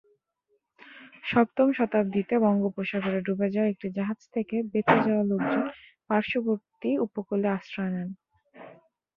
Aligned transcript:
সপ্তম 1.23 1.67
শতাব্দীতে 1.77 2.35
বঙ্গোপসাগরে 2.43 3.19
ডুবে 3.21 3.47
যাওয়া 3.53 3.71
একটি 3.73 3.87
জাহাজ 3.97 4.19
থেকে 4.35 4.55
বেঁচে 4.71 4.97
যাওয়া 5.05 5.23
লোকজন 5.31 5.61
পার্শ্ববর্তী 6.09 6.91
উপকূলে 7.05 7.47
আশ্রয় 7.57 7.91
নেন। 7.93 8.09